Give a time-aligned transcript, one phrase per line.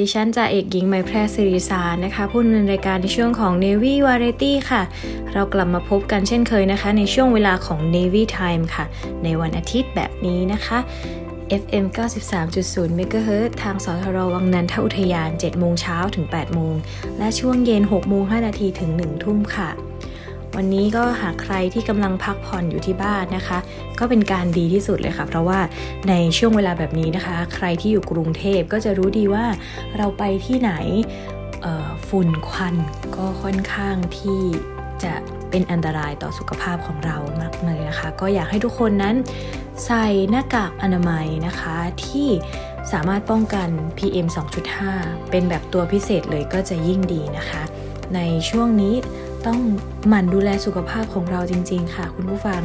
[0.00, 4.82] ดิฉันจ่าเอกหญิงไมแพรสิริสารนะคะ ผู้ดำเนินรายการในช่วงของ Navy Variety ค่ะ
[5.32, 8.84] เรากลับมาพบกันเช่นเคยนะคะ ในช่วงเวลาของ Navy Time ค่ะ
[9.24, 10.78] ในวันอาทิตย์แบบนี้นะคะ
[11.62, 11.86] FM
[12.42, 16.74] 93.0 MHz ทางสทรวังนันทอุทยาน 7 โมงเช้าถึง 8 โมง
[17.18, 19.70] และช่วงเย็น 6 โมง 5 นาทีถึง 1 ทุ่มค่ะ
[20.56, 23.58] วันนี้ก็หากใครที่กำลังพักผ่อนอยู่ที่บ้านนะคะ
[23.98, 25.60] ก็เป็นการดีที่สุดเลยค่ะ เพราะว่า
[26.08, 29.46] ในช่วงเวลาแบบนี้นะคะ ใครที่อยู่กรุงเทพก็จะรู้ดีว่า
[29.96, 30.72] เราไปที่ไหน
[32.08, 32.74] ฝุ่นควัน
[33.16, 34.40] ก็ค่อนข้างที่
[35.04, 35.12] จะ
[35.50, 39.14] เป็นอันตรายต่อสุขภาพของเรามากเลยนะคะ ก็อยากให้ทุกคนนั้น
[39.86, 42.28] ใส่หน้ากากอนามัยนะคะที่
[42.92, 43.68] สามารถป้องกัน
[43.98, 44.26] PM
[44.78, 47.62] 2.5 เป็นแบบตัวพิเศษเลยก็จะยิ่งดีนะคะ
[48.14, 48.20] ใน
[48.50, 48.94] ช่วงนี้
[49.46, 49.60] ต้อง
[50.08, 52.62] หมั่นดูแลสุขภาพของเราจริง ๆ ค่ะ คุณผู้ฟัง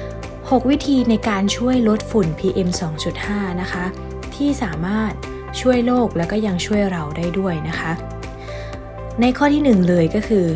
[0.00, 2.68] 6 วิธีในการช่วยลดฝุ่น PM
[3.14, 3.84] 2.5 นะคะ
[4.34, 5.12] ที่สามารถ
[5.60, 7.92] ช่วยโลกแล้วก็ยังช่วยเราได้ด้วยนะคะ
[9.20, 10.46] ในข้อที่ 1 เลยก็คือ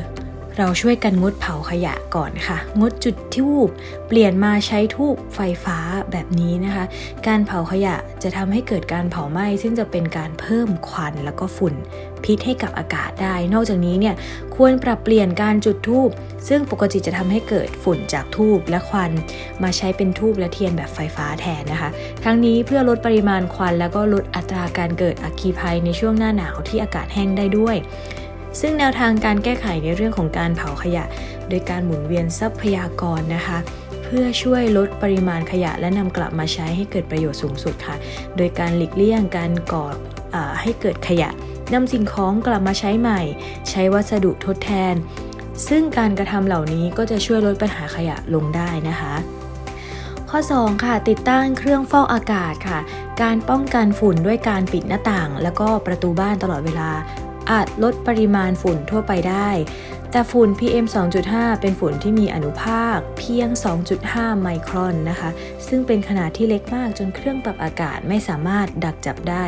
[0.58, 3.68] เราช่วยกันงดเผาขยะก่อนค่ะ งดจุดทูบ
[4.08, 5.78] เปลี่ยนมาใช้ทูบไฟฟ้า
[6.12, 6.84] แบบนี้นะคะ
[7.26, 11.74] การเผาขยะจะทำให้เกิดการเผาไหม้ ซึ่งจะเป็นการเพิ่มควันแล้วก็ฝุ่น
[12.24, 14.14] พิษให้กับอากาศได้ นอกจากนี้เนี่ย
[14.56, 16.08] ควรปรับเปลี่ยนการจุดทูบ
[16.48, 19.10] ซึ่งปกติจะทำให้เกิดฝุ่นจากทูบและควัน
[19.62, 21.90] มาใช้เป็นทูบและเทียนแบบไฟฟ้าแทนนะคะ
[22.24, 27.76] ทั้งนี้เพื่อลดปริมาณควันแล้วก็ลดอัตราการเกิดอัคคีภัยในช่วงหน้าหนาวที่อากาศแห้งได้ด้วย
[28.60, 31.04] ซึ่งแนวทางการแก้ไขในเรื่องของการเผาขยะ
[31.48, 33.58] โดยการหมุนเวียนทรัพยากรนะคะ
[34.02, 37.96] เพื่อช่วยลดปริมาณขยะและนำกลับมาใช้ให้เกิดประโยชน์สูงสุดค่ะ
[38.36, 39.86] โดยการหลีกเลี่ยงการก่อ
[40.34, 41.30] อให้เกิดขยะ
[41.72, 43.20] นำสิ่งของกลับมาใช้ใหม่
[43.70, 44.94] ใช้วัสดุทดแทน
[45.68, 49.14] ซึ่งการกระทำเหล่านี้ก็จะช่วยลดปัญหาขยะลงได้นะคะ
[50.30, 52.78] ข้อ 2 ค่ะ ติดตั้งเครื่องฟอกอากาศค่ะ
[53.22, 56.90] การป้องกันฝุ่นด้วยการปิดหน้าต่าง แล้วก็ประตูบ้านตลอดเวลา
[57.50, 59.50] อาจลดปริมาณฝุ่นทั่วไปได้
[60.14, 60.86] แต่ฝุ่น PM
[61.22, 63.48] 2.5 เป็นฝุ่นที่มีอนุภาคเพียง
[63.94, 65.30] 2.5 ไมครอนนะคะ
[65.68, 69.44] ซึ่งเป็นขนาดที่เล็กมากจนเครื่องปรับอากาศไม่สามารถดักจับได้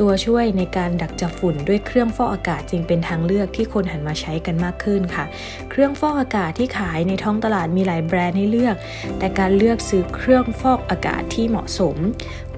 [0.00, 5.24] ตัวช่วยในการดักจับฝุ่นด้วยเครื่องฟอกอากาศจึงเป็นทางเลือกที่คนหันมาใช้กันมากขึ้นค่ะ
[5.70, 8.76] เครื่องฟอกอากาศที่ขายในท้องตลาดมีหลายแบรนด์ให้เลือก
[9.18, 11.96] แต่การเลือกซื้อเครื่องฟอกอากาศที่เหมาะสม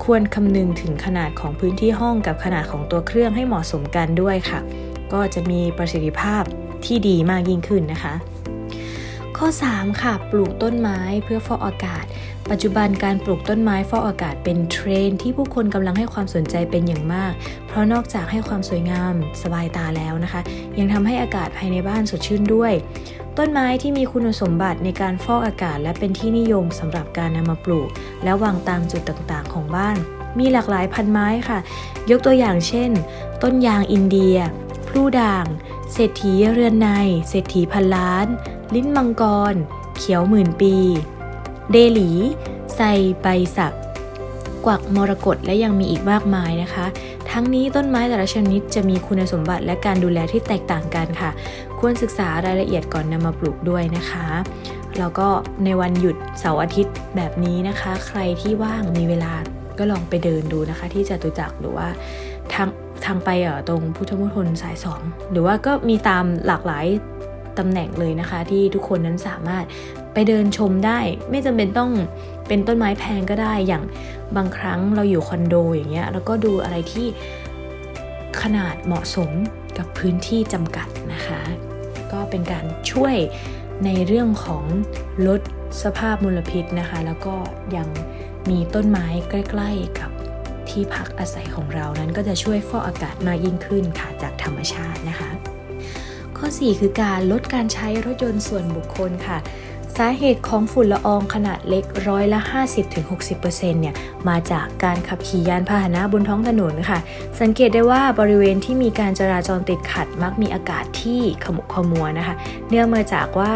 [0.04, 4.60] ควรคำนึงถึงขนาดของพื้นที่ห้องกับขนาดของตัวเครื่องให้เหมาะสมกันด้วยค่ะ
[5.12, 6.42] ก็จะมีประสิทธิภาพ
[6.84, 8.14] ที่ดีมากยิ่งขึ้นนะคะ
[9.36, 12.04] ข้อ 3 ค่ะ ปลูกต้นไม้เพื่อฟอกอากาศ
[12.50, 17.32] ปัจจุบันการปลูกต้นไม้ฟอกอากาศเป็นเทรนที่ผู้คนกำลังให้ความสนใจเป็นอย่างมาก
[17.66, 20.40] เพราะนอกจากให้ความสวยงามสบายตาแล้วนะคะ
[20.78, 22.72] ยังทำให้อากาศภายในบ้านสดชื่นด้วย
[23.38, 27.88] ต้นไม้ที่มีคุณสมบัติในการฟอกอากาศ และเป็นที่นิยมสำหรับการนำมาปลูก
[28.24, 29.96] และวางตามจุดต่างๆ ของบ้าน
[30.38, 31.58] มีหลากหลายพันไม้ค่ะ
[32.10, 32.90] ยกตัวอย่างเช่น
[33.42, 34.36] ต้นยางอินเดีย
[34.88, 35.46] พลูด่าง
[35.92, 36.88] เศรษฐีเรือนใน
[37.28, 38.26] เศรษฐีพันล้าน
[38.74, 39.54] ลิ้นมังกร
[39.96, 40.76] เขียวหมื่นปี
[41.72, 42.10] เดหลี
[42.74, 42.80] ไซ
[43.22, 43.26] ใบ
[43.56, 43.74] สัก
[44.66, 46.86] กวักมรกตและยังมีอีกมากมายนะคะ
[47.30, 51.30] ทั้งนี้ต้นไม้แต่ละชนิดจะมีคุณสมบัติและการดูแลที่แตกต่างกันค่ะ
[51.78, 54.26] ควรศึกษารายละเอียดก่อนนำมาปลูกด้วยนะคะ
[54.98, 55.28] แล้วก็
[55.64, 59.32] ในวันหยุดเสาร์อาทิตย์แบบนี้นะคะ ใครที่ว่างมีเวลา
[59.78, 61.88] ก็ลองไปเดินดูนะคะ ที่จตุจักรหรือว่า
[62.52, 62.68] ทาง
[63.04, 66.86] ทางไปเออตรงพุทธมณฑลสายสองหรือว่าก็มีตามหลากหลาย
[67.58, 69.64] ตำแหน่งเลยนะคะ ที่ทุกคนนั้นสามารถ
[70.18, 71.92] ไปเดินชมได้ ไม่จำเป็นต้อง
[72.48, 73.84] เป็นต้นไม้แพงก็ได้อย่าง
[74.36, 77.06] บางครั้งเราอยู่คอนโดอย่างเงี้ยแล้วก็ดูอะไรที่
[78.42, 79.30] ขนาดเหมาะสม
[79.78, 81.40] กับพื้นที่จำกัดนะคะ
[82.12, 83.16] ก็เป็นการช่วย
[83.84, 84.64] ในเรื่องของ
[85.26, 85.40] ลด
[85.82, 87.34] สภาพมลพิษนะคะ แล้วก็
[87.76, 87.88] ยัง
[88.50, 90.10] มีต้นไม้ใกล้ๆกับ
[90.68, 95.30] ที่พักอาศัยของเรานั้นก็จะช่วยฟอกอากาศมากยิ่งขึ้นค่ะจากธรรมชาตินะคะ
[96.36, 99.38] ข้อ 4 คือการลดการใช้รถยนต์ส่วนบุคคลค่ะ
[100.00, 102.40] สาเหตุของฝุ่นละอองขนาดเล็กร้อยละ
[103.10, 103.94] 50-60%เนี่ย
[104.28, 106.98] มาจากการขับขี่ยานพาหนะบนท้องถนนค่ะ
[107.40, 112.34] สังเกตได้ว่าบริเวณที่มีการจราจรติดขัดมักมีอากาศที่ขมุกขมัวนะคะ
[112.68, 113.52] เนื่องมาจากว่า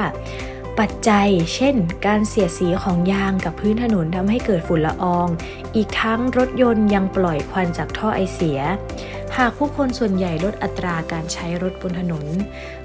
[0.80, 1.76] ปัจจัย เช่น
[2.06, 5.28] การเสียดสีของยางกับพื้นถนนทำให้เกิดฝุ่นละออง
[5.76, 8.60] อีกทั้งรถยนต์ยังปล่อยควันจากท่อไอเสีย
[9.36, 12.26] หากผู้คนส่วนใหญ่ลดอัตราการใช้รถบนถนน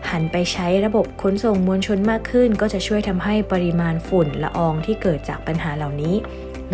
[0.10, 6.16] หันไปใช้ระบบขนส่งมวลชนมากขึ้น ก็จะช่วยทำให้ปริมาณฝุ่นละอองที่เกิดจากปัญหาเหล่านี้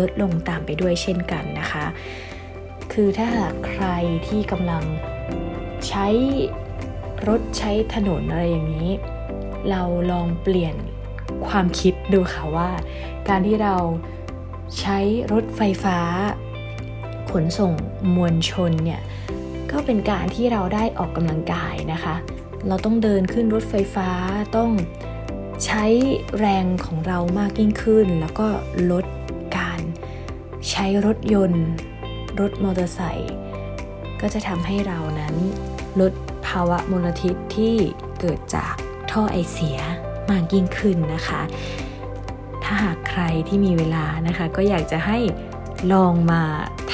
[0.00, 1.86] ลดลงตามไปด้วยเช่นกันนะคะ
[2.92, 3.86] คือถ้าหากใคร
[4.28, 4.84] ที่กำลัง
[5.88, 6.06] ใช้
[7.28, 8.90] รถใช้ถนนอะไรอย่างนี้
[9.70, 10.74] เราลองเปลี่ยน
[11.46, 12.70] ความคิดดูค่ะว่า
[13.28, 13.76] การที่เรา
[14.80, 14.98] ใช้
[15.32, 15.98] รถไฟฟ้า
[17.30, 17.72] ขนส่ง
[18.16, 19.00] มวลชนเนี่ย
[19.70, 22.14] ก็เป็นการที่เราได้ออกกำลังกายนะคะ
[22.68, 24.08] เราต้องเดินขึ้นรถไฟฟ้า
[24.56, 24.70] ต้อง
[25.64, 25.84] ใช้
[26.38, 28.48] แรงของเรามากยิ่งขึ้น แล้วก็
[28.92, 29.04] ลด
[29.58, 29.80] การ
[30.70, 31.66] ใช้รถยนต์
[32.40, 33.34] รถมอเตอร์ไซค์
[34.20, 35.34] ก็จะทำให้เรานั้น
[36.00, 36.12] ลด
[36.46, 37.74] ภาวะมลพิษที่
[38.20, 38.74] เกิดจาก
[39.10, 39.78] ท่อไอเสีย
[40.30, 41.40] มากยิ่งขึ้นนะคะ
[42.72, 45.18] ถ้าหากใครที่มีเวลานะคะ ก็อยากจะให้
[45.92, 46.42] ลองมา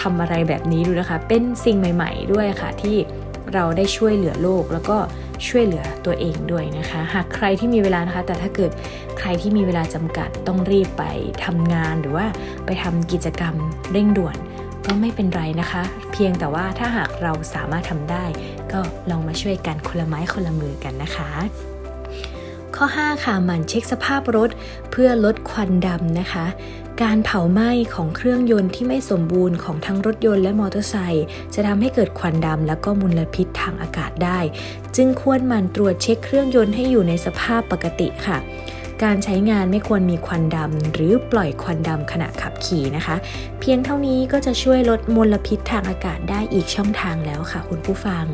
[0.01, 2.97] ทำอะไรแบบนี้ดูนะคะ เป็นสิ่งใหม่ ๆ ด้วยค่ะ ที่
[3.55, 4.97] เราได้ช่วยเหลือโลกแล้วก็
[5.49, 8.71] ช่วยเหลือตัวเองด้วยนะคะ หากใครที่มีเวลานะคะ แต่ถ้าเกิด
[9.19, 11.05] ใครที่มีเวลาจำกัดต้องรีบไป
[11.45, 12.27] ทำงานหรือว่า
[12.67, 13.55] ไปทำกิจกรรม
[13.93, 14.37] เร่งด่วน
[14.87, 15.83] ก็ไม่เป็นไรนะคะ
[16.13, 18.25] เพียงแต่ว่าถ้าหากเราสามารถทำได้
[18.73, 18.81] ก็
[19.11, 21.31] ลองมาช่วยกันคนละไม้คนละมือกันนะคะ
[22.83, 24.51] ข้อ 5 ค่ะหมั่นเช็คสภาพรถ
[24.91, 26.47] เพื่อลดควันดำนะคะ
[27.03, 34.39] การเผาไหม้ของเครื่องยนต์ที่ไม่สมบูรณ์ของทั้งรถยนต์และมอเตอร์ไซค์จะทำให้เกิดควันดำและก็มลพิษทางอากาศได้
[34.97, 38.39] จึงควรหมั่นตรวจเช็คเครื่องยนต์ให้อยู่ในสภาพปกติค่ะ
[39.03, 43.17] การใช้งานไม่ควรมีควันดำ หรือปล่อยควันดำขณะขับขี่นะคะ
[43.61, 48.25] เพียงเท่านี้ก็จะช่วยลดมลพิษทางอากาศได้อีกช่องทางแล้วค่ะคุณผู้ฟัง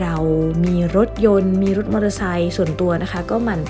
[0.00, 0.14] เรา
[0.64, 3.60] มีรถยนต์ มีรถมอเตอร์ไซค์ส่วนตัวนะคะ ก็มัน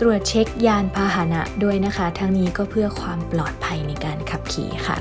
[0.00, 4.96] ตรวจเช็คยานพาหนะด้วยนะคะ ทั้งนี้ก็เพื่อความปลอดภัยในการขับขี่ค่ะ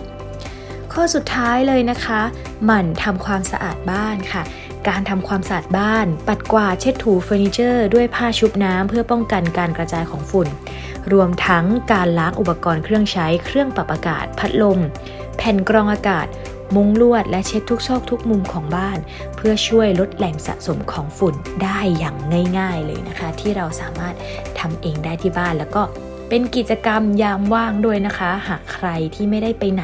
[0.93, 2.21] ข้อสุดท้ายเลยนะคะ
[2.65, 4.43] หมั่นทำความสะอาดบ้านค่ะ
[4.87, 10.47] การทำความสะอาดบ้าน ปัดกวาดเช็ดถูเฟอร์นิเจอร์ด้วยผ้าชุบน้ำเพื่อป้องกันการกระจายของฝุ่น
[11.13, 14.79] รวมทั้งการล้างอุปกรณ์เครื่องใช้เครื่องปรับอากาศ พัดลม
[15.37, 16.27] แผ่นกรองอากาศ
[16.75, 18.97] มุ้งลวดและเช็ดทุกซอกทุกมุมของบ้าน
[19.35, 22.15] เพื่อช่วยลดแหล่งสะสมของฝุ่นได้อย่าง
[22.57, 24.15] ง่าย ๆเลยนะคะ ที่เราสามารถ
[24.59, 25.83] ทำเองได้ที่บ้านแล้วก็
[26.29, 29.83] เป็นกิจกรรมยามว่างด้วยนะคะ หากใครที่ไม่ได้ไปไหน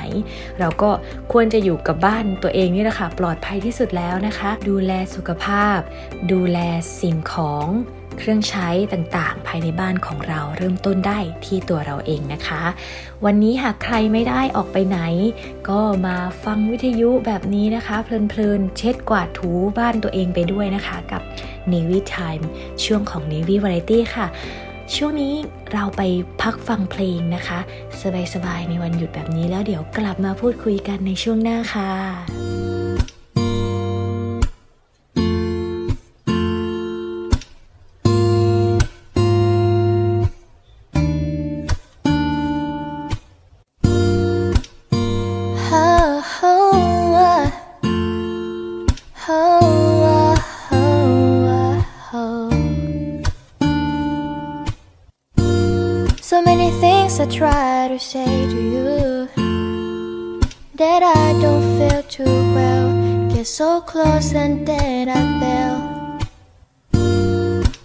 [0.59, 0.89] เราก็
[1.31, 5.79] ควรจะอยู่กับบ้านตัวเองนี่แหละค่ะปลอดภัยที่สุดแล้วนะคะ ดูแลสุขภาพ
[6.31, 6.59] ดูแล
[6.99, 7.67] สิ่งของ
[8.17, 12.63] เครื่องใช้ต่างๆ ภายในบ้านของเราเริ่มต้นได้ที่ตัวเราเองนะคะ
[13.25, 14.99] วันนี้หากใครไม่ได้ออกไปไหน
[15.69, 21.21] ก็มาฟังวิทยุแบบนี้นะคะ เพลินๆ เช็ดกวาดถูบ้านตัวเองไปด้วยนะคะกับ
[21.71, 22.45] Navy Time
[22.83, 24.27] ช่วงของ Navy Variety ค่ะ
[24.95, 25.33] ช่วงนี้
[25.73, 26.01] เราไป
[26.41, 27.59] พักฟังเพลงนะคะ
[28.33, 32.74] สบายๆในวันหยุดแบบนี้แล้วเดี๋ยวกลับมาพูดคุยกันในช่วงหน้าค่ะ
[57.99, 59.29] say to you
[60.75, 63.29] that I don't feel too well.
[63.29, 65.95] Get so close and then I fail.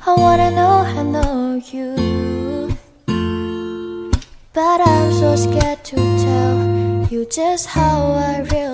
[0.07, 2.77] I wanna know, I know you.
[4.53, 8.70] But I'm so scared to tell you just how I really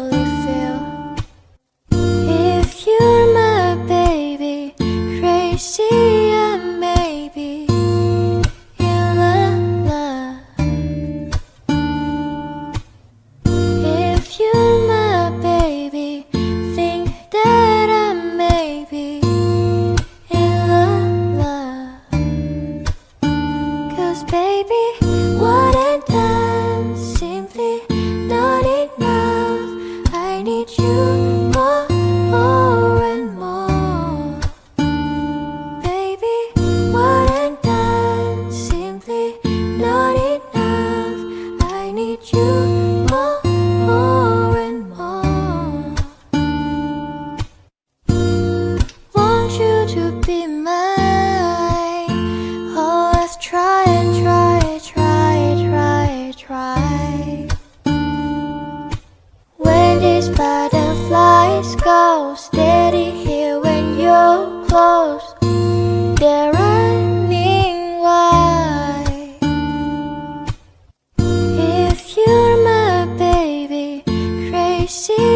[74.87, 75.36] 嬉。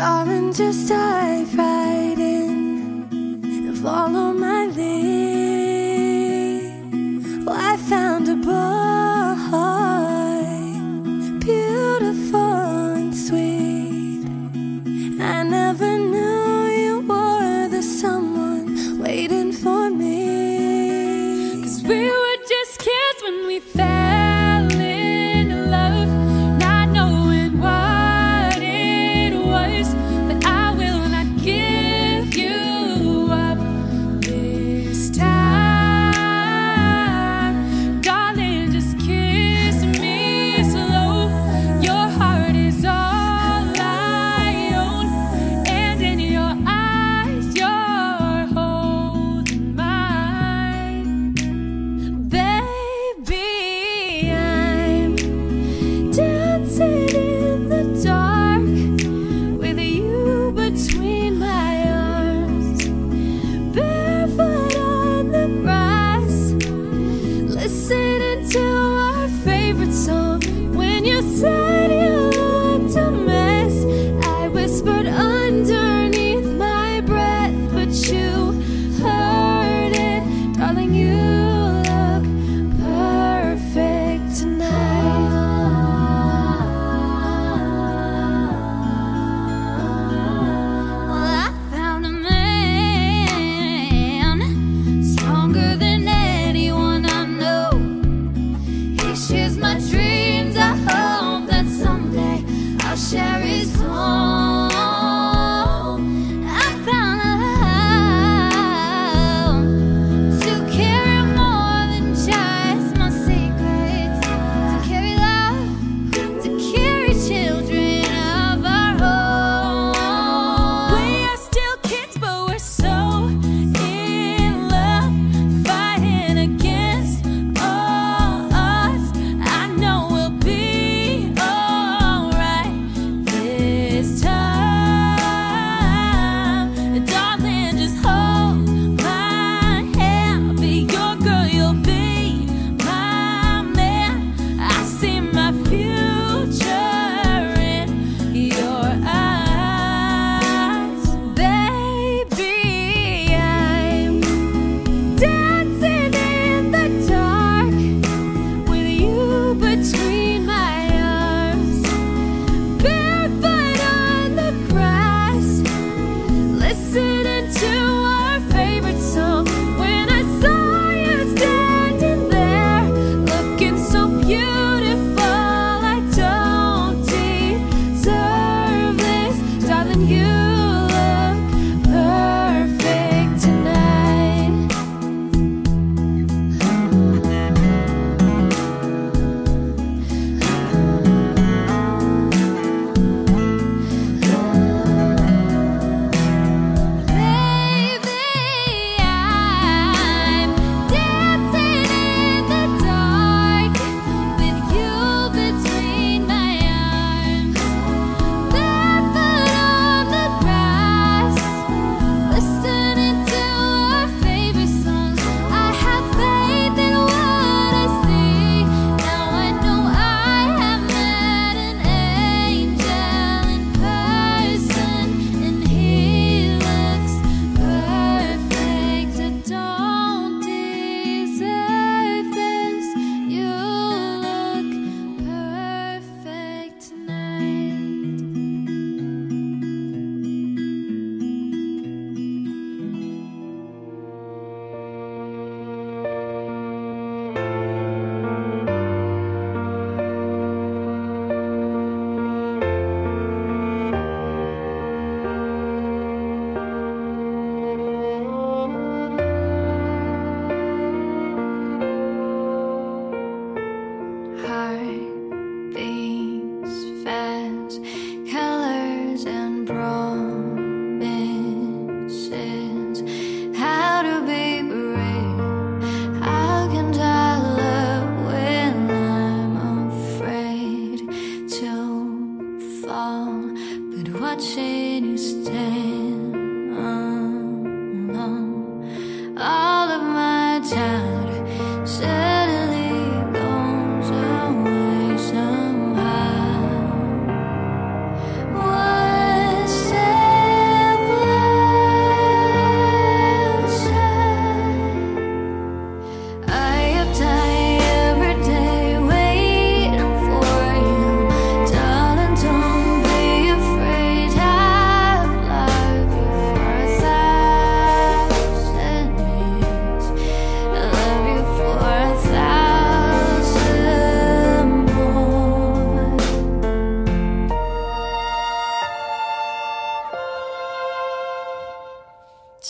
[0.00, 1.46] oranges die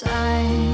[0.01, 0.70] time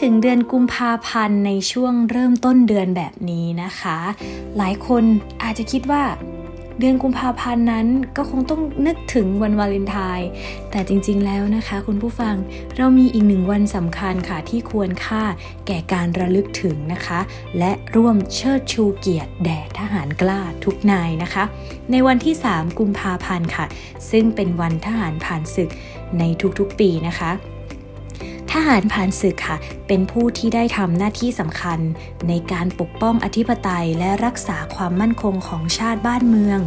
[0.00, 3.98] ถึงเดือนกุมภาพันธ์ในช่วงเริ่มต้นเดือนแบบนี้นะคะ
[4.56, 5.04] หลายคน
[5.42, 6.04] อาจจะคิดว่า
[6.78, 10.28] เดือนกุมภาพันธ์นั้นก็คงต้องนึกถึงวันวาเลนไทน์
[10.70, 12.34] แต่จริงๆแล้วนะคะ คุณผู้ฟัง
[12.76, 15.22] เรามีอีกหนึ่งวันสำคัญค่ะที่ควรค่า
[15.66, 17.20] แก่การระลึกถึงนะคะ
[17.58, 21.44] และร่วมเชิดชูเกียรติแด่ทหารกล้าทุกนายนะคะ
[21.90, 23.66] ในวันที่ 3 กุมภาพันธ์ค่ะ
[24.10, 25.70] ซึ่งเป็นวันทหารผ่านศึก
[26.18, 26.22] ใน
[26.58, 27.30] ทุกๆปีนะคะ
[28.52, 29.56] ทหารผ่านศึกค่ะ
[29.88, 31.78] เป็นผู้ที่ได้ทำหน้าที่สำคัญ
[32.28, 36.58] ในการปกป้องอธิปไตยและรักษาความมั่นคงของชาติบ้านเมือง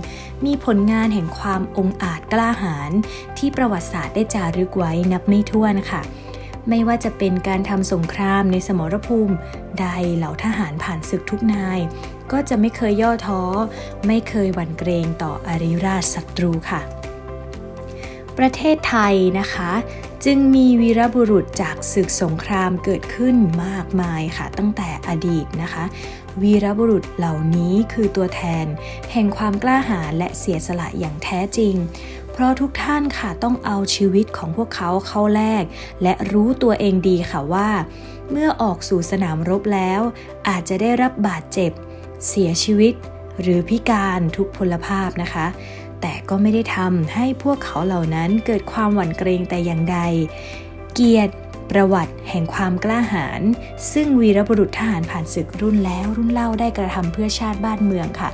[0.45, 2.91] มีผลงานแห่งความองอาจกล้าหาญ
[3.37, 6.01] ที่ประวัติศาสตร์ได้จารึกไว้นับไม่ถ้วนค่ะ
[6.69, 9.35] ไม่ว่าจะเป็นการทำสงครามในสมรภูมิ
[9.79, 11.79] ใดเหล่าทหารผ่านศึกทุกนาย
[12.31, 13.41] ก็จะไม่เคยย่อท้อ
[14.07, 16.81] ไม่เคยหวั่นเกรงต่ออริราชศัตรูค่ะ
[18.37, 19.71] ประเทศไทยนะคะ
[20.27, 23.35] จึงมีวีรบุรุษจากศึกสงครามเกิดขึ้น
[23.65, 25.83] มากมายค่ะ ตั้งแต่อดีตนะคะ
[26.41, 28.65] วีรบุรุษเหล่านี้คือตัวแทน
[29.11, 31.75] แห่งความกล้าหาญและเสียสละอย่างแท้จริง
[32.31, 35.63] เพราะทุกท่านค่ะต้องเอาชีวิตของพวกเขาเข้าแลก
[36.03, 37.69] และรู้ตัวเองดีค่ะว่า
[38.31, 40.01] เมื่อออกสู่สนามรบแล้ว
[40.47, 41.71] อาจจะได้รับบาดเจ็บ
[42.27, 42.93] เสียชีวิต
[43.41, 45.45] หรือพิการทุกพลภาพนะคะ
[46.01, 49.99] แต่ก็ไม่ได้ทำให้พวกเขาเหล่านั้นเกิดความหวั่นเกรงแต่อย่างใด
[50.93, 51.35] เกียรติ
[51.71, 53.41] ประวัติแห่งความกล้าหาญ
[53.91, 58.29] ซึ่งวีรบุรุษทหารผ่านศึกรุ่นแล้วรุ่นเล่าได้กระทำเพื่อชาติบ้านเมืองค่ะ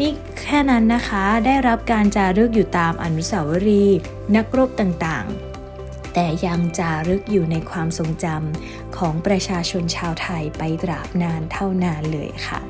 [0.00, 0.10] นี่
[0.44, 3.98] แค่นั้นนะคะได้รับการจารึกอยู่ตามอนุสาวรีย์
[4.36, 12.60] นักรบต่างๆ แต่ยังจารึกอยู่ในความทรงจำของประชาชนชาวไทยไปตราบนานเท่านานเลยค่ะ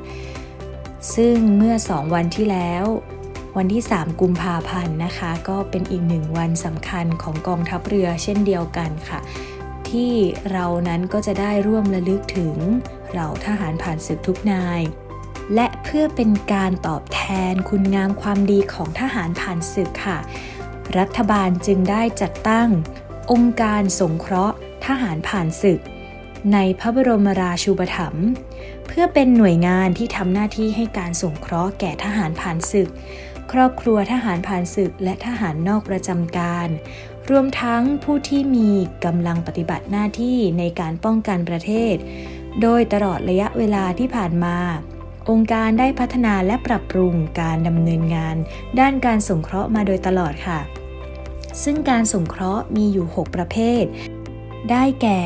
[1.15, 2.85] ซึ่งเมื่อสองวันที่แล้ว
[3.57, 9.19] วันที่ 3 กุมภาพันธ์นะคะ ก็เป็นอีกหนึ่งวันสำคัญของกองทัพเรือเช่นเดียวกันค่ะ
[9.89, 10.13] ที่
[10.51, 12.55] เรานั้นก็จะได้ร่วมระลึกถึง
[13.13, 14.81] เราทหารผ่านศึกทุกนาย
[15.55, 20.17] และเพื่อเป็นการตอบแทนคุณงามความดีของทหารผ่านศึกค่ะ
[20.97, 22.69] รัฐบาลจึงได้จัดตั้ง
[23.31, 25.79] องค์การสงเคราะห์ทหารผ่านศึก
[26.53, 28.27] ในพระบรมราชูปถัมภ์
[28.87, 32.89] เพื่อเป็นหน่วยงานที่ทำหน้าที่ให้การสงเคราะห์แก่ทหารผ่านศึก
[33.51, 36.67] ครอบครัวทหารผ่านศึกและทหารนอกประจำการ
[37.29, 38.71] รวมทั้งผู้ที่มี
[39.05, 41.95] กำลังปฏิบัติหน้าที่ในการป้องกันประเทศ
[42.61, 44.57] โดยตลอดระยะเวลาที่ผ่านมา
[45.29, 48.35] องค์การได้พัฒนาและปรับปรุงการดำเนินงาน
[48.79, 50.59] ด้านการสงเคราะห์มาโดยตลอดค่ะ
[51.63, 53.83] ซึ่งการสงเคราะห์มีอยู่ 6 ประเภท
[54.71, 55.21] ได้แก่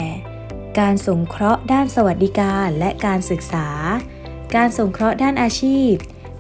[0.80, 3.68] การสงเคราะห์ด้านสวัสดิการและการศึกษา
[4.56, 5.94] การสงเคราะห์ด้านอาชีพ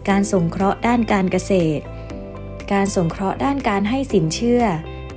[0.09, 1.83] การส่งเคราะห์ด้านการเกษตร
[2.73, 4.63] การส่งเคราะห์ด้านการให้สินเชื่อ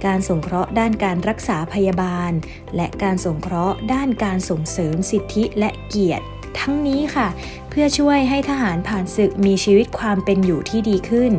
[0.06, 2.32] การส่งเคราะห์ด้านการรักษาพยาบาล
[2.76, 6.24] และการส่งเคราะห์ด้านการส่งเสริมสิทธิและเกียรติ
[6.58, 7.28] ทั้งนี้ค่ะ
[7.68, 11.32] เพื่อช่วยให้ทหารผ่านศึกมีชีวิตความเป็นอยู่ที่ดีขึ้น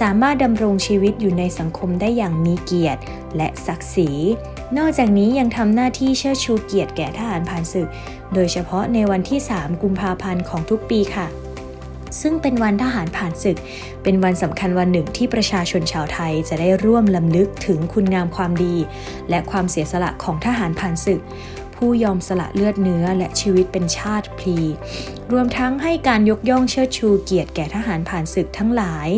[0.00, 3.00] สามารถดำรงชีวิตอยู่ในสังคมได้อย่างมีเกียรติ
[3.36, 4.10] และศักดิ์ศรี
[4.78, 7.88] นอกจากนี้ยังทำหน้าที่เชิดชูเกียรติแก่ทหารผ่านศึก
[8.34, 11.26] โดยเฉพาะในวันที่ 3 กุมภาพันธ์ของทุกปีค่ะ
[12.20, 13.58] ซึ่งเป็นวันทหารผ่านศึก
[14.02, 18.76] เป็นวันสำคัญวันหนึ่งที่ประชาชนชาวไทยจะได้ร่วมลำลึกถึงคุณงามความดี
[19.30, 21.20] และความเสียสละของทหารผ่านศึก
[21.76, 24.58] ผู้ยอมสละเลือดเนื้อและชีวิตเป็นชาติพลี
[25.32, 29.08] รวมทั้งให้การยกย่องเชิดชูเกียรติแก่ทหารผ่านศึกทั้งหลาย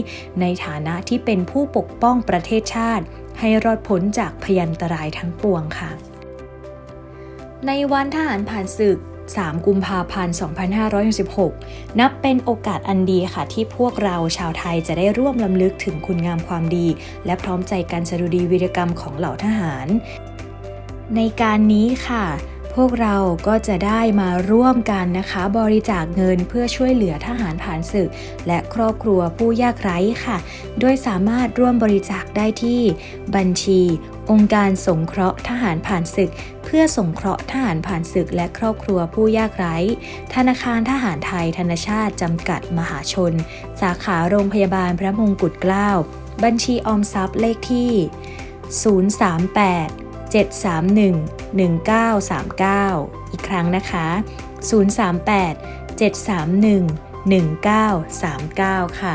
[0.40, 3.04] ในฐานะที่เป็นผู้ปกป้องประเทศชาติ
[3.38, 5.90] ให้รอดพ้นจากพยันตรายทั้งปวงค่ะ
[7.66, 8.98] ในวันทหารผ่านศึก
[9.38, 10.34] 3 กุมภาพันธ์
[11.16, 16.86] 2566 นับเป็นโอกาสอันดีค่ะ ที่พวกเราชาวไทยจะได้ร่วมลำลึกถึงคุณงามความดี
[17.26, 19.86] และพร้อมใจกันสรุดีวีรกรรมของเหล่าทหาร
[21.16, 22.26] ในการนี้ค่ะ
[22.76, 23.16] พวกเรา
[23.46, 28.08] ก็จะได้มาร่วมกันนะคะ บริจาคเงินเพื่อช่วยเหลือทหารผ่านศึก
[28.46, 30.36] และครอบครัวผู้ยากไร้ค่ะ
[30.80, 32.80] โดยสามารถร่วมบริจาคได้ที่
[33.36, 33.80] บัญชี
[34.30, 36.30] องค์การสงเคราะห์ทหารผ่านศึก
[36.70, 39.76] พื่อส่งเคราะห์ทหารผ่านศึกและครอบครัวผู้ยากไร้
[40.34, 43.32] ธนาคารทหารไทยธนชาติจำกัดมหาชน
[43.80, 45.90] สาขาโรงพยาบาลพระมงกุฎเกล้า
[46.44, 47.92] บัญชีออมทรัพย์เลขที่
[48.98, 54.06] 038 731 1939 อีกครั้งนะคะ
[54.78, 59.14] 038 731 1939 ค่ะ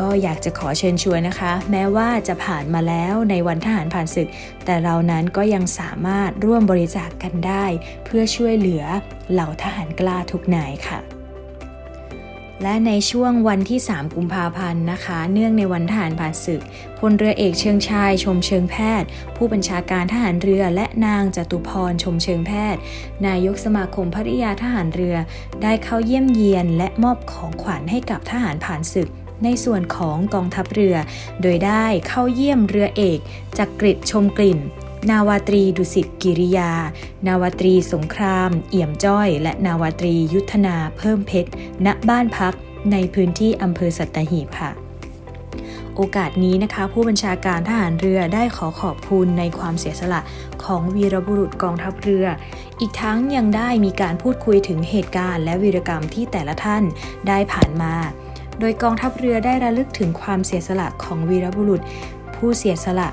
[0.00, 4.28] ก็อยากจะขอเชิญชวนนะคะ แม้ว่าจะผ่านมาแล้วในวันทหารผ่านศึก
[4.64, 7.64] แต่เรานั้นก็ยังสามารถร่วมบริจาคกกันได้
[8.04, 8.84] เพื่อช่วยเหลือ
[9.32, 11.00] เหล่าทหารกล้าทุกนายค่ะ
[12.62, 16.62] และในช่วงวันที่ 3 กุมภาพันธ์นะคะ เนื่องในวันทหารผ่านศึก
[16.98, 22.80] พลเรือเอกเชิงชาย ชมเชิงแพทย์ ผู้บัญชาการทหารเรือ และนางจตุพร ชมเชิงแพทย์
[23.26, 25.16] นายกสมาคมภริยาทหารเรือ
[25.62, 29.10] ได้เข้าเยี่ยมเยียนและมอบของขวัญให้กับทหารผ่านศึก
[29.44, 30.96] ในส่วนของกองทัพเรือ
[31.42, 33.18] โดยได้เข้าเยี่ยมเรือเอก
[33.58, 34.58] จักกริดชมกลิ่น
[35.10, 36.72] นาวาตรีดุสิตกิริยา
[37.26, 41.50] นาวาตรีสงคราม เอี่ยมจ้อย และนาวาตรียุทธนาเพิ่มเพชร
[41.86, 42.54] ณ บ้านพัก
[42.92, 44.70] ในพื้นที่อำเภอสัตหีบค่ะ
[45.96, 50.20] โอกาสนี้นะคะ ผู้บัญชาการทหารเรือได้ขอขอบคุณในความเสียสละ
[50.64, 52.26] ของวีรบุรุษกองทัพเรือ
[52.80, 56.82] อีกทั้งยังได้มีการพูดคุยถึงเหตุการณ์และวีรกรรมที่แต่ละท่าน
[57.28, 57.94] ได้ผ่านมา
[58.60, 61.80] โดยกองทัพเรือได้ระลึกถึงความเสียสละของวีรบุรุษ
[62.34, 63.08] ผู้เสียสละ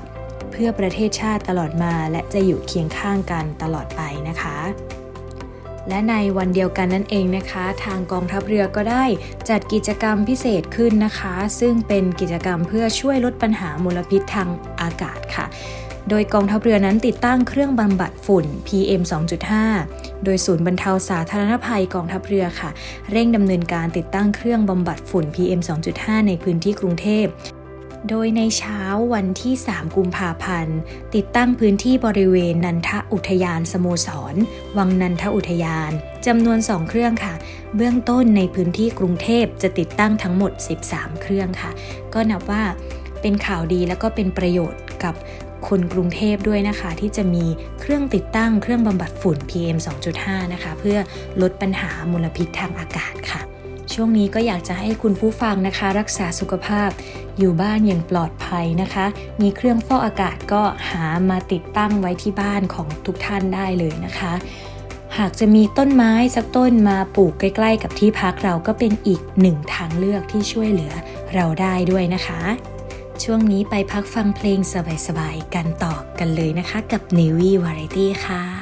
[0.50, 4.56] เพื่อประเทศชาติตลอดมา และจะอยู่เคียงข้างกันตลอดไปนะคะ
[5.88, 9.04] และในวันเดียวกันนั่นเองนะคะ ทางกองทัพเรือก็ได้
[9.48, 14.48] จัดกิจกรรมพิเศษขึ้นนะคะ ซึ่งเป็นกิจกรรมเพื่อช่วยลดปัญหามลพิษทาง
[14.80, 15.46] อากาศค่ะ
[16.08, 19.02] โดยกองทัพเรือนั้นติดตั้งเครื่องบำบัดฝุ่น PM
[19.62, 22.70] 2.5 โดยศูนย์บรรเทาสาธารณภัยกองทัพเรือค่ะ
[23.10, 25.60] เร่งดำเนินการติดตั้งเครื่องบำบัดฝุ่น PM
[25.94, 27.26] 2.5 ในพื้นที่กรุงเทพ
[28.08, 28.80] โดยในเช้า
[29.14, 30.78] วันที่ 3 กุมภาพันธ์
[31.14, 34.34] ติดตั้งพื้นที่บริเวณนันทอุทยานสโมสร
[34.78, 35.90] วังนันทอุทยาน
[36.26, 37.34] จำนวน 2 เครื่องค่ะ
[37.76, 40.52] เบื้องต้นในพื้นที่กรุงเทพจะติดตั้งทั้งหมด
[40.88, 41.70] 13 เครื่องค่ะ
[42.14, 42.62] ก็นับว่า
[43.22, 45.14] เป็นข่าวดีแล้วก็เป็นประโยชน์กับ
[45.68, 47.44] คนกรุงเทพด้วยนะคะ ที่จะมี
[47.80, 49.78] เครื่องติดตั้งเครื่องบำบัดฝุ่น PM
[50.14, 50.98] 2.5 นะคะ เพื่อ
[51.42, 53.40] ลดปัญหามลพิษทางอากาศค่ะ
[53.92, 56.90] ช่วงนี้ก็อยากจะให้คุณผู้ฟังนะคะ รักษาสุขภาพ
[57.38, 59.06] อยู่บ้านอย่างปลอดภัยนะคะ
[59.40, 64.32] มีเครื่องฟอกอากาศก็หามาติดตั้งไว้ที่บ้านของทุกท่านได้เลยนะคะ
[65.18, 70.94] หากจะมีต้นไม้สักต้นมาปลูกใกล้ๆ กับที่พักเราก็เป็นอีกหนึ่งทางเลือกที่ช่วยเหลือ
[71.34, 72.40] เราได้ด้วยนะคะ
[73.24, 74.58] ช่วงนี้ไปพักฟังเพลง
[75.06, 78.59] สบายๆกันต่อกันเลยนะคะ กับ Navy Variety ค่ะ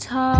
[0.00, 0.39] guitar.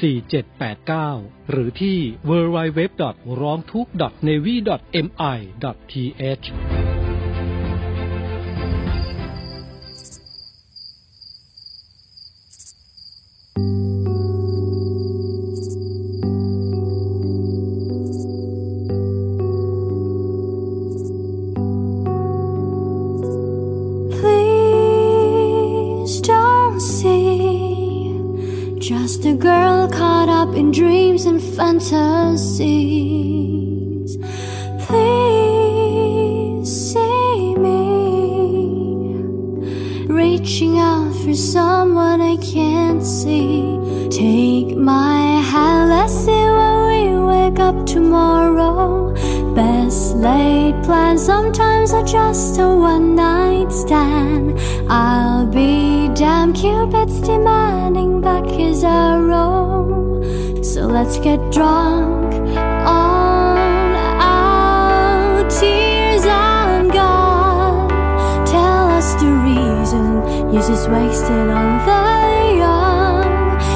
[0.00, 1.98] 4789 หรือที่
[2.28, 3.86] w w w r o n g t u k
[4.26, 4.56] n a v y
[5.06, 5.38] m i
[5.90, 5.94] t
[6.42, 6.79] h
[31.80, 32.98] fantasies.
[34.86, 39.14] Please see me
[40.06, 43.78] reaching out for someone I can't see.
[44.10, 49.14] Take my hand, let's see when we wake up tomorrow.
[49.54, 54.58] Best laid plans sometimes are just a one night stand.
[54.88, 59.09] I'll be damn Cupid's demanding back his arrow.
[60.90, 67.88] Let's get drunk on our tears and God.
[68.44, 73.24] Tell us the reason you're just wasted on the young.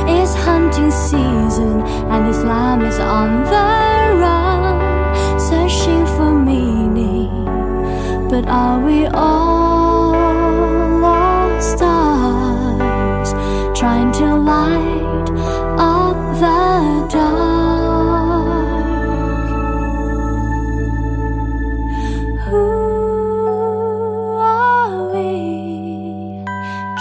[0.08, 7.44] It's hunting season and Islam is on the run, searching for meaning.
[8.28, 9.53] But are we all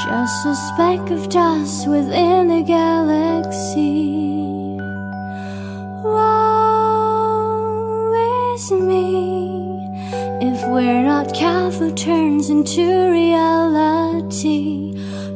[0.06, 4.78] Just a speck of dust within a galaxy.
[6.04, 7.64] Woe
[8.54, 9.88] is me
[10.42, 14.92] if we're not careful, turns into reality.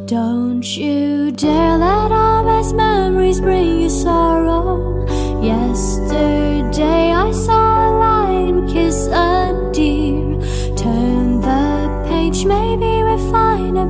[0.05, 5.05] Don't you dare let our best memories bring you sorrow.
[5.41, 9.46] Yesterday I saw a lion kiss a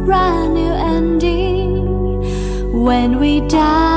[0.07, 2.71] brand new ending.
[2.71, 3.96] When we dance,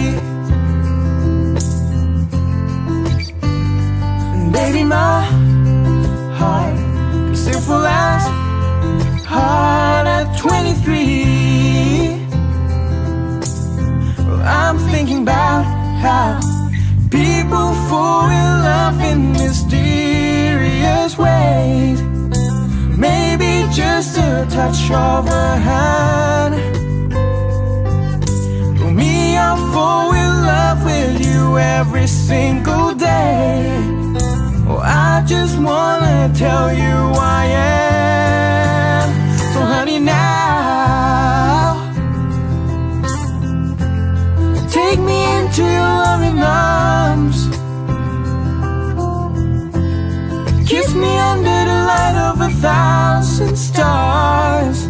[4.51, 5.23] Baby, my
[6.35, 6.75] heart
[7.35, 8.23] can full as
[9.25, 12.25] hard at 23.
[14.27, 15.63] Well, I'm thinking about
[16.05, 16.39] how
[17.09, 22.01] people fall in love in mysterious ways.
[22.97, 26.55] Maybe just a touch of a hand.
[28.79, 34.00] For me, I fall in love with you every single day.
[35.21, 36.97] I just wanna tell you
[37.37, 39.09] I am.
[39.53, 41.75] So, honey, now
[44.71, 47.37] take me into your loving arms.
[50.67, 54.89] Kiss me under the light of a thousand stars.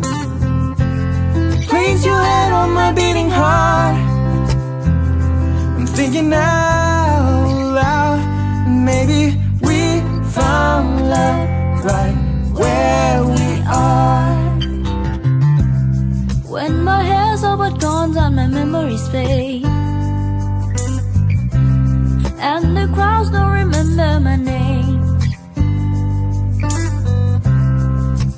[1.68, 3.98] Place your head on my beating heart.
[5.76, 6.71] I'm thinking out
[17.82, 19.66] gone and my memories fade
[22.40, 25.02] And the crowds don't remember my name.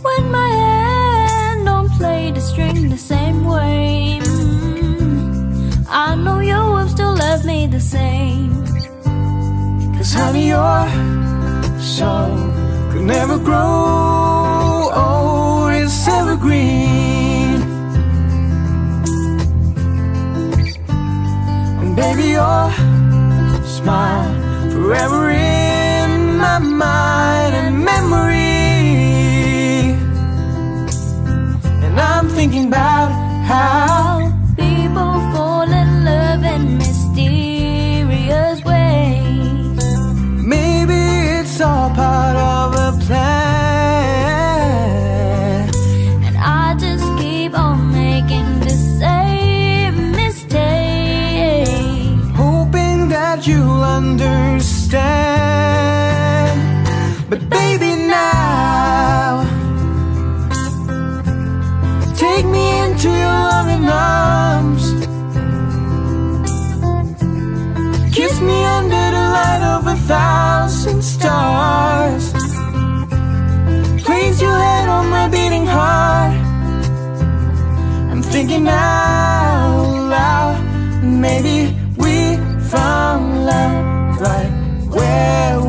[0.06, 6.90] When my hand don't play the string the same way mm, I know you will
[6.90, 8.52] still love me the same.
[9.96, 10.84] Cause honey, your
[11.80, 12.36] soul
[12.92, 14.13] could never grow
[22.20, 22.72] your
[23.64, 24.32] smile
[24.72, 28.34] forever in my mind and memory.
[31.86, 33.12] And I'm thinking about
[33.46, 34.03] how
[78.46, 80.60] thinking out loud.
[81.02, 82.36] Maybe we
[82.70, 84.52] found love right
[84.90, 85.63] where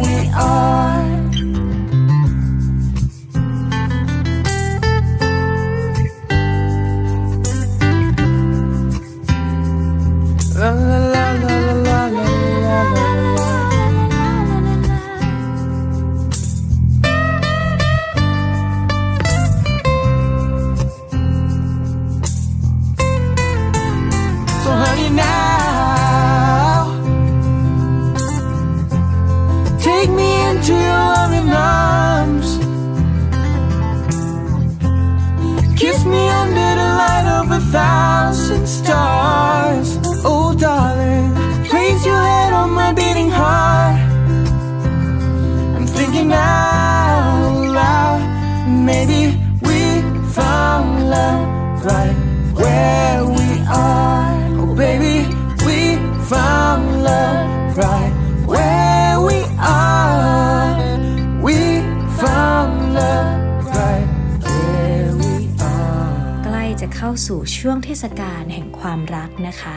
[67.27, 69.77] สู่ช่วงเทศกาลแห่งความรักนะคะ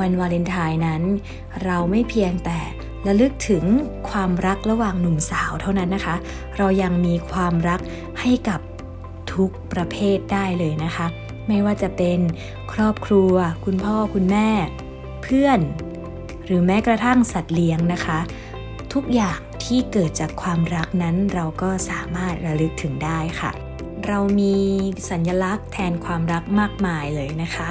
[0.00, 1.02] วันวาเลนไทน์นั้น
[1.64, 2.60] เราไม่เพียงแต่
[3.06, 3.64] ระลึกถึง
[4.10, 6.16] ความรักระหว่างหนุ่มสาวเท่านั้นนะคะ
[6.56, 7.80] เรายังมีความรัก
[8.20, 8.60] ให้กับ
[9.32, 11.06] ทุกประเภทได้เลยนะคะ
[11.48, 12.18] ไม่ว่าจะเป็น
[12.72, 13.34] ครอบครัว
[13.64, 14.48] คุณพ่อคุณแม่
[15.22, 15.60] เพื่อน
[16.46, 18.18] หรือแม้กระทั่งสัตว์เลี้ยงนะคะ
[18.92, 23.71] ทุกอย่างที่เกิดจากความรักนั้นเราก็สามารถระลึกถึงได้ค่ะ
[24.08, 24.54] เรามี
[25.10, 27.68] สัญลักษณ์แทนความรักมากมายเลยนะคะ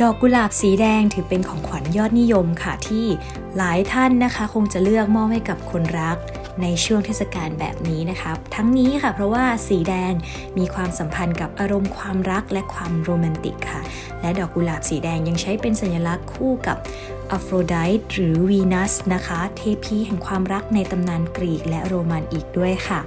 [0.00, 3.06] ดอกกุหลาบสีแดงถือเป็นของขวัญยอดนิยมค่ะที่
[3.56, 6.16] หลายท่านนะคะ คงจะเลือกมอบให้กับคนรัก
[6.62, 10.12] ในช่วงเทศกาลแบบนี้นะคะทั้งนี้ค่ะเพราะว่าสีแดง
[10.58, 13.82] มีความสัมพันธ์กับอารมณ์ความรักและความโรแมนติกค่ะ
[14.20, 16.76] และดอกกุหลาบสีแดงยังใช้เป็นสัญลักษณ์คู่กับ
[17.30, 23.00] อโฟรไดต์หรือวีนัสนะคะ เทพีแห่งความรักในตำนานกรีกและโรมันอีกด้วยค่ะ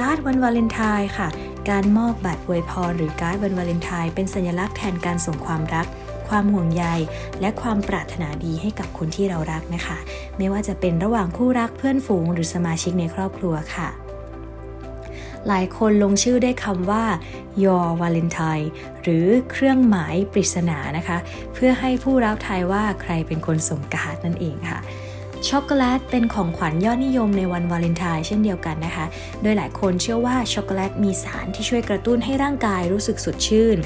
[0.00, 1.28] การ์ดวันวาเลนไทน์ค่ะ
[1.70, 5.86] การมอบบัตรอวยพรหรือการ์ดวันวาเลนไทน์เป็นสัญลักษณ์แทนการส่งความรัก
[6.28, 6.84] ความห่วงใย
[7.40, 9.98] และความปรารถนาดีให้กับคนที่เรารักนะคะ
[10.38, 13.88] ไม่ว่าจะเป็นระหว่างคู่รักเพื่อนฝูง หรือสมาชิกในครอบครัวค่ะ
[15.48, 17.04] หลายคนลงชื่อด้วยคำว่า
[17.62, 18.66] your valentine
[19.02, 21.18] หรือเครื่องหมายปริศนานะคะ
[21.54, 24.80] เพื่อให้ผู้รับทายว่าใครเป็นคนส่งการ์ดนั่นเองค่ะ
[25.48, 29.06] ช็อกโกแลตเป็นของขวัญยอดนิยมในวันวาเลนไทน์เช่นเดียวกันนะคะ
[29.42, 33.76] โดยหลายคนเชื่อว่าช็อกโกแลตมีสารที่ช่วยกระตุ้นให้ร่างกายรู้สึกสดชื่น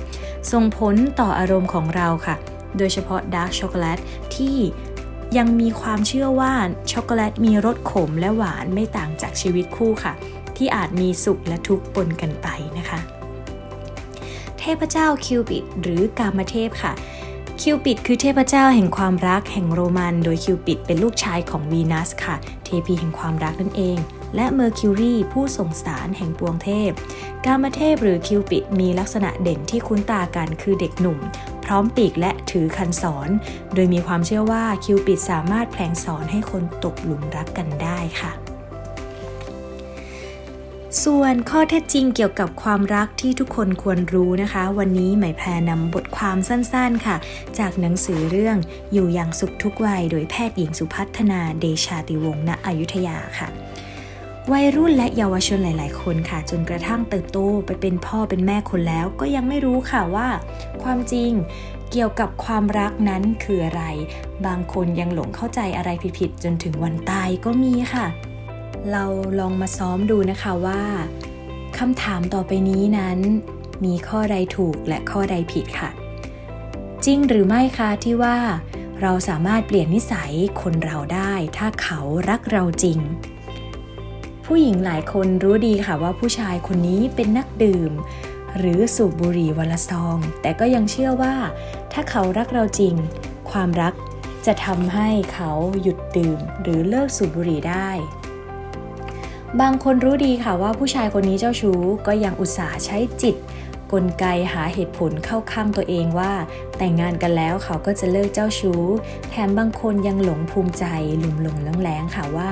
[0.53, 2.37] ส่งผลต่ออารมณ์ของเราค่ะ
[2.79, 3.99] โดยเฉพาะดาร์กช็อกโกแลต
[4.35, 4.57] ที่
[5.39, 6.53] ยังมีความเชื่อว่า
[6.93, 10.13] ช็อกโกแลตมีรสขมและหวานไม่ต่างจากชีวิตคู่ค่ะ
[10.57, 12.49] ที่อาจมีสุขและทุกข์ปนกันไป
[12.79, 13.01] นะคะ
[14.59, 16.93] เทพเจ้าคิวปิดหรือกามเทพค่ะ
[17.65, 23.99] คิวปิดคือเทพเจ้าแห่งความรักแห่งโรมัน โดยคิวปิดเป็นลูกชายของวีนัสค่ะ เทพีแห่งความรักนั่นเอง
[24.37, 26.91] และเมอร์คิวรีผู้ส่งสารแห่งปวงเทพ
[27.45, 31.19] กามเทพหรือคิวปิดมีลักษณะเด่นที่คุ้นตากันคือเด็กหนุ่ม
[31.65, 33.29] พร้อมปีกและถือคันศร
[33.75, 38.50] โดยมีความเชื่อว่าคิวปิดสามารถแผลงศรให้คนตกหลุมรักกันได้ค่ะ
[41.05, 47.17] ส่วนข้อเท็จจริงเกี่ยวกับความรักที่ทุกคนควรรู้นะคะ วันนี้หมวดแพรนำบทความสั้นๆค่ะ
[47.59, 48.57] จากหนังสือเรื่อง
[48.93, 53.49] อยู่อย่างสุขทุกวัย โดยแพทย์หญิงสุพัฒนาเดชาติวงศ์ณอยุธยาค่ะ
[54.53, 60.29] วัยรุ่นและเยาวชนหลายๆ คนค่ะ จนกระทั่งเติบโตไปเป็นพ่อเป็นแม่คนแล้ว ก็ยังไม่รู้ค่ะว่า
[60.83, 61.31] ความจริง
[61.91, 63.85] เกี่ยวกับความรักนั้นคืออะไร
[64.47, 68.30] บางคนยังหลงเข้าใจอะไรผิดๆจนถึงวันตายก็มีค่ะ
[68.93, 69.05] เรา
[69.39, 70.83] ลองมาซ้อมดูนะคะว่า
[71.79, 73.19] คำถามต่อไปนี้นั้น
[73.85, 75.91] มีข้อใดถูกและข้อใดผิดค่ะ
[77.05, 78.37] จริงหรือไม่คะที่ว่า
[79.03, 82.99] เราสามารถเปลี่ยนนิสัยคนเราได้ ถ้าเขารักเราจริง
[84.45, 87.93] ผู้หญิงหลายคนรู้ดีค่ะว่าผู้ชายคนนี้เป็นนักดื่ม
[88.59, 91.35] หรือสูบบุหรี่วันละซอง แต่ก็ยังเชื่อว่า
[91.93, 92.95] ถ้าเขารักเราจริง
[93.51, 93.95] ความรัก
[94.47, 95.51] จะทำให้เขา
[95.83, 97.91] หยุดดื่มหรือเลิกสูบบุหรี่ได้
[99.59, 103.37] บางคนรู้ดีค่ะว่าผู้ชายคนนี้เจ้าชู้ก็ยังอุตส่าห์ใช้จิต
[103.93, 106.33] กลไกหาเหตุผลเข้าข้างตัวเองว่า
[106.79, 108.83] แต่งงานกันแล้วเขาก็จะเลิกเจ้าชู้
[109.31, 110.85] แถมบางคนยังหลงภูมิใจ
[111.19, 112.51] หลุมหลงแรงๆค่ะว่า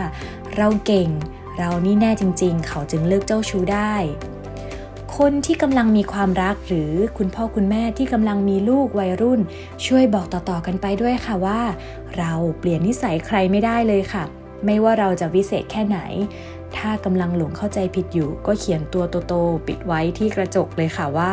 [0.57, 1.09] เราเก่ง
[1.57, 3.95] เรานี่แน่จริง ๆ เขาจึงเลิกเจ้าชู้ได้
[5.17, 9.41] คนที่กำลังมีความรักหรือคุณพ่อคุณแม่ที่กำลังมีลูกวัยรุ่น
[9.87, 11.61] ช่วยบอกต่อๆกันไปด้วยค่ะว่า
[12.19, 14.25] เราเปลี่ยนนิสัยใครไม่ได้เลยค่ะ
[14.67, 15.99] ไม่ว่าเราจะวิเศษแค่ไหน
[16.77, 21.33] ถ้ากำลังหลงเข้าใจผิดอยู่ก็เขียนตัวโตๆปิดไว้ที่กระจกเลยค่ะว่า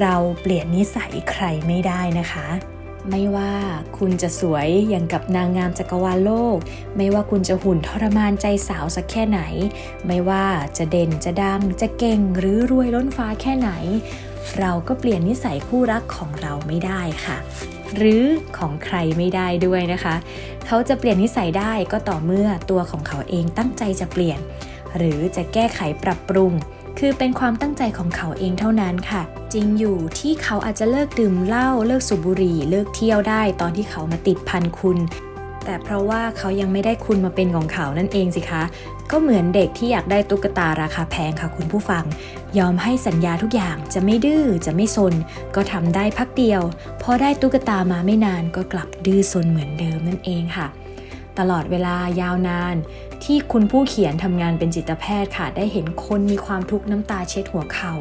[0.00, 2.48] เราเปลี่ยนนิสัยใครไม่ได้นะคะ
[3.10, 3.52] ไม่ว่า
[3.98, 6.58] คุณจะสวยอย่างกับนางงามจักรวาลโลก
[6.96, 9.40] ไม่ว่าคุณจะหุ่นทรมานใจสาวสักแค่ไหน
[10.06, 10.44] ไม่ว่า
[10.78, 13.70] จะเด่นจะดังจะเก่งหรือรวยล้นฟ้าแค่ไหน
[14.58, 17.36] เราก็เปลี่ยนนิสัยคู่รักของเราไม่ได้ค่ะ
[17.96, 18.24] หรือ
[18.58, 20.14] ของใครไม่ได้ด้วยนะคะ
[20.66, 24.38] เขาจะเปลี่ยนนิสัยได้ก็ต่อเมื่อตัวของเขาเองตั้งใจจะเปลี่ยน
[24.96, 26.52] หรือจะแก้ไขปรับปรุง
[26.98, 29.22] คือเป็นความตั้งใจของเขาเองเท่านั้นค่ะ
[29.52, 34.98] จริงอยู่ที่เขาอาจจะเลิกดื่มเหล้าเลิกสูบบุหรี่ เลิกเที่ยวได้ ตอนที่เขามาติดพันคุณ
[35.70, 38.62] แต่เพราะว่าเขายังไม่ได้คุณมาเป็นของเขานั่นเองสิคะ
[39.10, 42.04] ก็เหมือนเด็กที่อยากได้ตุ๊กตาราคาแพงค่ะคุณผู้ฟัง
[42.58, 45.14] ยอมให้สัญญาทุกอย่างจะไม่ดื้อจะไม่ซน
[45.54, 46.62] ก็ทำได้พักเดียว
[47.02, 50.66] พอได้ตุ๊กตามาไม่นานก็กลับดื้อซนเหมือนเดิมนั่นเองค่ะ
[51.38, 52.76] ตลอดเวลายาวนาน
[53.24, 57.94] ที่คุณผู้เขียนทำงานเป็นจิตแพทย์ค่ะ ได้เห็นคนมีความทุกข์น้ำตาเช็ดหัวเข่า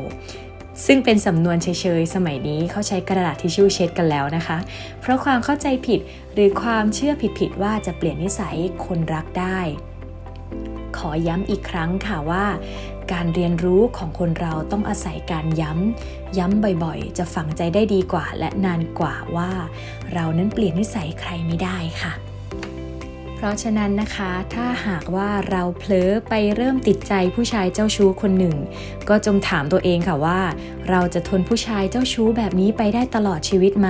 [0.86, 1.67] ซึ่งเป็นสำนวนเฉ
[1.99, 4.57] ยๆ สมัยนี้เขาใช้กระดาษทิชชู่เช็ดกันแล้วนะคะ
[5.01, 5.99] เพราะความเข้าใจผิด
[6.34, 9.59] หรือความเชื่อผิดๆว่าจะเปลี่ยนนิสัยคนรักได้
[10.97, 12.45] ขอย้ำอีกครั้งค่ะว่า
[13.11, 19.51] การเรียนรู้ของคนเราต้องอาศัยการย้ำ ย้ำบ่อยๆ จะฝังใจได้ดีกว่าและนานกว่าว่า
[20.13, 22.13] เรานั้นเปลี่ยนนิสัยใครไม่ได้ค่ะ
[23.39, 28.55] เพราะฉะนั้นนะคะ ถ้าหากว่าเราเผลอไปเริ่มติดใจผู้ชายเจ้าชู้คนหนึ่ง
[29.09, 30.41] ก็จงถามตัวเองค่ะว่า
[30.89, 33.89] เราจะทนผู้ชายเจ้าชู้แบบนี้ไปได้ตลอดชีวิตไหม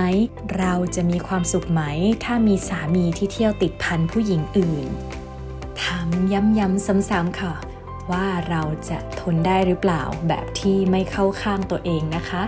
[0.58, 1.82] เราจะมีความสุขไหม
[2.24, 4.86] ถ้ามีสามีที่เที่ยวติดพันผู้หญิงอื่น
[5.82, 7.54] ถามย้ำๆซ้ำๆค่ะ
[8.10, 12.42] ว่าเราจะทนได้หรือเปล่าแบบที่ไม่เข้าข้างตัวเองนะคะ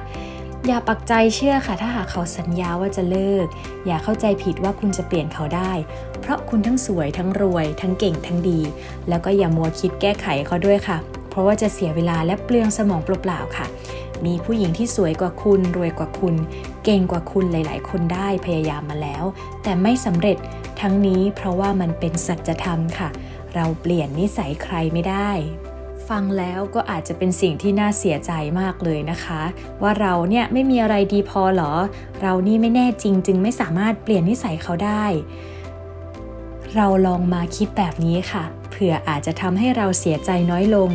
[0.67, 3.47] อย่าปักใจเชื่อค่ะ ถ้าหากเขาสัญญาว่าจะเลิก
[3.87, 5.73] อย่าเข้าใจผิดว่าคุณจะเปลี่ยนเขาได้
[6.21, 8.61] เพราะคุณทั้งสวยทั้งรวย ทั้งเก่งทั้งดี
[9.09, 10.99] แล้วก็อย่ามัวคิดแก้ไขเขาด้วยค่ะ
[11.31, 13.67] เพราะว่าจะเสียเวลาและเปลืองสมองเปล่าๆค่ะ
[14.25, 16.35] มีผู้หญิงที่สวยกว่าคุณ รวยกว่าคุณ
[16.85, 19.25] เก่งกว่าคุณหลาย ๆ คนได้พยายามมาแล้ว
[19.63, 20.37] แต่ไม่สำเร็จ
[20.81, 23.09] ทั้งนี้เพราะว่ามันเป็นสัจธรรมค่ะ
[23.55, 25.31] เราเปลี่ยนนิสัยใครไม่ได้
[26.11, 29.43] ฟังแล้วก็อาจจะเป็นสิ่งที่น่าเสียใจมากเลยนะคะ
[29.83, 31.73] ว่าเราเนี่ยไม่มีอะไรดีพอหรอ
[32.21, 35.05] เรานี่ไม่แน่จริง จึงไม่สามารถเปลี่ยนนิสัยเขาได้
[36.77, 40.91] เราลองมาคิดแบบนี้ค่ะ เผื่ออาจจะทำให้เราเสียใจน้อยลง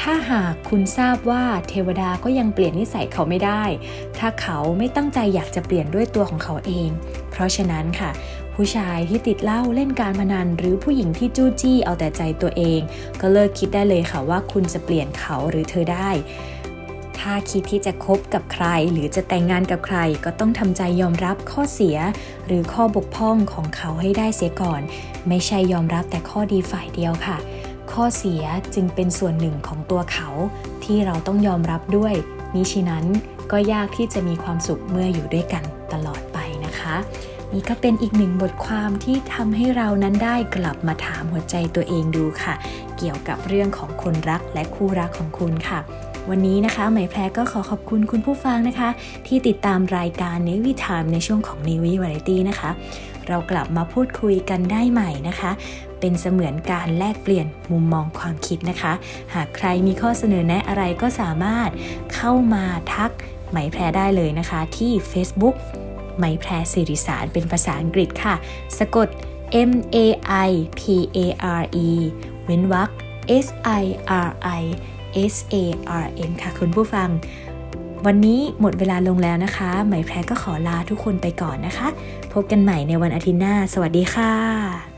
[0.00, 3.62] ถ้าหากคุณทราบว่าเทวดาก็ยังเปลี่ยนนิสัยเขาไม่ได้
[4.18, 6.90] ถ้าเขาไม่ตั้งใจอยากจะเปลี่ยนด้วยตัวของเขาเอง
[7.30, 8.10] เพราะฉะนั้นค่ะ
[8.62, 12.80] ผู้ชายที่ติดเหล้าเล่นการพนัน หรือผู้หญิงที่จู้จี้เอาแต่ใจตัวเอง
[13.20, 16.10] ก็เลิกคิดได้เลยค่ะว่าคุณจะเปลี่ยนเขาหรือเธอได้
[17.18, 21.96] ถ้าคิดที่จะคบกับใครหรือจะแต่งงานกับใครก็ต้องทำใจยอมรับข้อเสีย
[22.46, 24.82] หรือข้อบกพร่องของเขาให้ได้เสียก่อน
[25.28, 27.36] ไม่ใช่ยอมรับแต่ข้อดีฝ่ายเดียวค่ะ
[27.92, 28.42] ข้อเสีย
[28.74, 30.28] จึงเป็นส่วนหนึ่งของตัวเขา
[30.84, 32.14] ที่เราต้องยอมรับด้วย
[32.54, 33.04] มิฉะนั้น
[33.52, 36.96] ก็ยากที่จะมีความสุขเมื่ออยู่ด้วยกันตลอดไปนะคะ
[37.54, 42.54] นี่ก็เป็นอีกหนึ่งบทความที่ทำให้เรานั้นได้กลับมาถามหัวใจตัวเองดูค่ะ
[42.98, 45.80] เกี่ยวกับเรื่องของคนรักและคู่รักของคุณค่ะ
[46.30, 48.88] วันนี้นะคะไหมแพรก็ขอขอบคุณคุณผู้ฟังนะคะ
[49.26, 52.70] ที่ติดตามรายการ Navy Time ในช่วงของ Navy Variety นะคะ
[53.28, 55.50] เรากลับมาพูดคุยกันได้ใหม่นะคะ
[56.00, 58.92] เป็นเสมือนการแลกเปลี่ยนมุมมองความคิดนะคะ
[59.34, 61.70] หากใครมีข้อเสนอแนะอะไรก็สามารถ
[62.14, 63.10] เข้ามาทัก
[63.50, 65.56] ไหมแพรได้เลยนะคะที่ Facebook
[66.20, 68.34] ไมแพรสิริสารเป็นภาษาอังกฤษค่ะ
[68.78, 69.08] สะกด
[69.70, 69.96] M A
[70.48, 70.82] I P
[71.16, 71.18] A
[71.60, 71.88] R E
[72.44, 72.90] เว้นวรรค
[73.44, 73.46] S
[73.82, 73.84] I
[74.26, 74.62] R I
[75.32, 75.54] S A
[76.04, 77.08] R N ค่ะคุณผู้ฟัง
[78.06, 81.88] วันนี้หมดเวลาลงแล้วนะคะ ไหมแพรก็ขอลาทุกคนไปก่อนนะคะ
[82.32, 84.89] พบกันใหม่ในวันอาทิตย์หน้า สวัสดีค่ะ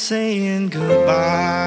[0.00, 1.59] saying goodbye.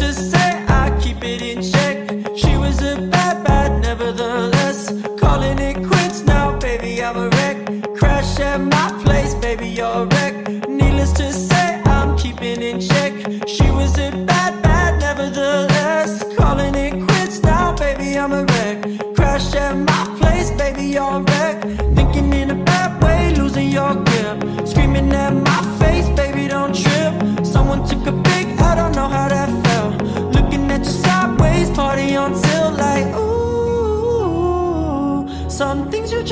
[0.00, 1.89] just say I keep it in check.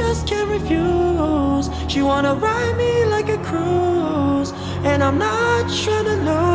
[0.09, 1.69] just can't refuse.
[1.93, 4.51] She wanna ride me like a cruise,
[4.83, 6.48] and I'm not trying to lose.